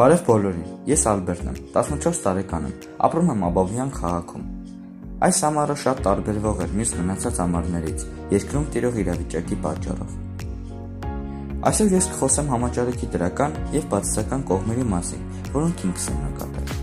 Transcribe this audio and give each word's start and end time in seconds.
Բարև 0.00 0.22
բոլորին, 0.24 0.68
ես 0.88 1.02
Ալբերտն 1.10 1.48
եմ, 1.50 1.56
14 1.74 2.20
տարեկան 2.24 2.68
եմ, 2.70 2.76
ապրում 3.04 3.26
եմ 3.34 3.42
Աբովյան 3.50 3.90
քաղաքում։ 3.92 4.46
Այս 5.26 5.40
ամառը 5.48 5.76
շատ 5.82 6.00
տարբերվող 6.06 6.62
էր 6.64 6.72
մյուս 6.78 6.92
մնացած 7.00 7.40
ամառներից, 7.44 8.04
երկրում 8.32 8.64
տիրող 8.72 8.96
իրավիճակի 9.02 9.58
պատճառով։ 9.66 10.14
Այսօր 11.68 11.92
ես 11.98 12.08
կխոսեմ 12.14 12.50
համաճարակի 12.54 13.10
դրական 13.12 13.58
եւ 13.76 13.88
բացասական 13.92 14.46
կողմերի 14.48 14.86
մասին, 14.96 15.26
որոնք 15.60 15.84
ինքս 15.90 16.10
եմ 16.14 16.22
նկատել։ 16.30 16.74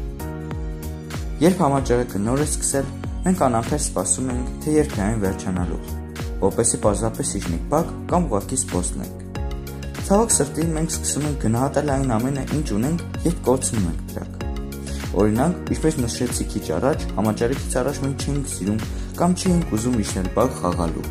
Երբ 1.47 1.63
համաճարակը 1.65 2.25
նոր 2.27 2.43
է 2.45 2.49
սկսել, 2.54 2.91
մենք 3.25 3.45
անամբեր 3.47 3.81
սպասում 3.88 4.34
ենք, 4.38 4.57
թե 4.61 4.77
երբ 4.77 4.93
է 4.93 5.05
այն 5.07 5.23
վերջանալու, 5.25 5.86
որպեսզի 6.45 6.84
պարզապես 6.86 7.38
իջնենք 7.41 7.71
բակ 7.73 7.95
կամ 8.13 8.29
ուղղակի 8.29 8.61
սպոսնենք։ 8.68 9.27
Ցավոք 10.08 10.30
սրտի 10.32 10.66
մենք 10.71 10.94
սկսում 10.94 11.25
ենք 11.28 11.42
գնահատել 11.43 11.89
այն 11.92 12.11
ամենը, 12.15 12.43
ինչ 12.56 12.68
ունենք, 12.78 13.02
երբ 13.25 13.39
կորցնում 13.43 13.88
ենք 13.88 14.04
դրանք։ 14.11 14.36
Օրինակ, 15.20 15.57
ինչպես 15.75 15.98
նշեցի 16.00 16.46
քիչ 16.54 16.61
առաջ, 16.78 17.04
համաճարակից 17.18 17.74
առաջ 17.82 18.00
մենք 18.06 18.24
չէինք 18.24 18.48
սիրում 18.54 18.79
կամ 19.20 19.36
չէինք 19.42 19.74
ուզում 19.75 19.98
իջնել 20.06 20.29
բակ 20.38 20.56
խաղալու, 20.62 21.04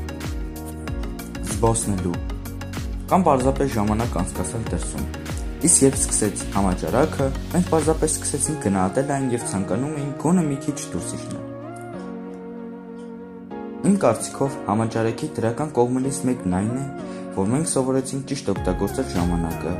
զբոսնելու 1.51 2.16
կամ 3.12 3.20
պարզապես 3.27 3.68
ժամանակ 3.77 4.16
անցկացնել 4.23 4.64
դրսում։ 4.73 5.04
Իսկ 5.66 5.84
երբ 5.84 5.96
սկսեց 6.01 6.37
համաճարակը, 6.56 7.26
մենք 7.52 7.66
պարզապես 7.76 8.10
սկսեցինք 8.16 8.59
գնահատել 8.65 9.12
այն 9.16 9.26
եւ 9.37 9.45
ցանկանում 9.52 9.95
էինք 10.01 10.16
գոնե 10.24 10.42
մի 10.46 10.56
քիչ 10.65 10.78
դուրս 10.96 11.12
իջնել։ 11.20 11.45
Իմ 13.87 13.96
կարծիքով 14.02 14.56
համաճարակի 14.66 15.26
դրական 15.37 15.68
կողմերից 15.76 16.18
մեկն 16.26 16.56
այն 16.56 16.73
է, 16.74 16.84
որ 17.36 17.48
մենք 17.52 17.68
սովորեցինք 17.68 18.22
ճիշտ 18.30 18.46
օգտագործել 18.52 19.08
ժամանակը, 19.12 19.72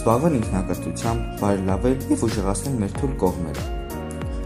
զբաղվել 0.00 0.34
ինքնակրթությամբ, 0.38 1.22
բարելավել 1.40 2.04
եւ 2.12 2.20
ուժեղացնել 2.26 2.76
մեր 2.80 2.92
թույլ 2.94 3.14
կողմերը։ 3.22 3.64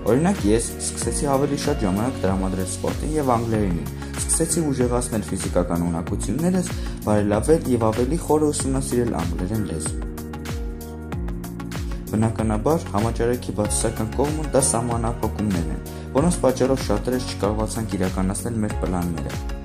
Օրինակ 0.05 0.41
ես 0.49 0.69
սկսեցի 0.85 1.29
ավելի 1.35 1.59
շատ 1.65 1.85
ժամանակ 1.85 2.17
տրամադրել 2.25 2.71
սպորտին 2.73 3.13
եւ 3.15 3.33
անգլերենին, 3.35 3.93
սկսեցի 4.25 4.65
ուժեղացնել 4.73 5.27
ֆիզիկական 5.29 5.85
ունակություններս, 5.85 6.71
բարելավել 7.05 7.69
եւ 7.75 7.87
ավելի 7.89 8.19
խորը 8.25 8.49
ուսումնասիրել 8.55 9.17
անգլերեն 9.21 9.67
լեզու։ 9.73 9.99
Բնականաբար 12.15 12.87
համաճարակի 12.95 13.57
բացասական 13.59 14.15
կողմը 14.15 14.47
դա 14.55 14.63
սահմանափակումներն 14.71 15.75
են, 15.75 15.85
որոնց 16.15 16.41
պատճառով 16.45 16.87
շատերս 16.89 17.29
չկարողացանք 17.35 17.99
իրականացնել 17.99 18.65
մեր 18.65 18.81
պլանները 18.85 19.63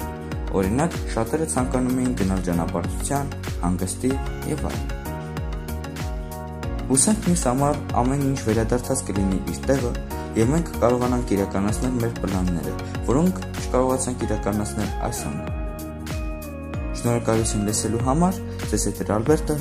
Օրինակ, 0.50 0.95
շատերը 1.14 1.45
ցանկանում 1.53 2.00
էին 2.02 2.14
գնալ 2.19 2.39
ճանապարհորդության, 2.47 3.28
հանգստի 3.64 4.11
եւ 4.50 4.64
այլն։ 4.69 4.97
Հուսանք 6.89 7.28
ինձ 7.30 7.44
համար 7.50 7.75
ամեն 8.02 8.23
ինչ 8.31 8.39
վերադարձած 8.47 9.03
կլինի 9.09 9.39
իր 9.53 9.59
տեղը 9.67 9.92
եւ 10.39 10.52
մենք 10.55 10.72
կարողանանք 10.81 11.33
իրականացնել 11.36 11.94
մեր 12.00 12.16
պլանները, 12.23 12.73
որոնք 13.09 13.44
չկարողացանք 13.61 14.25
իրականացնել 14.25 14.89
այս 15.09 15.22
ամառ։ 15.30 15.52
Շնորհակալություն 17.00 17.70
լսելու 17.70 18.02
համար, 18.09 18.39
ձեզ 18.73 18.88
հետ 18.89 19.11
Ալբերտը 19.20 19.59